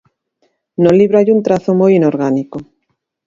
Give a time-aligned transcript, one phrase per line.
[0.83, 2.57] No libro hai un trazo moi inorgánico.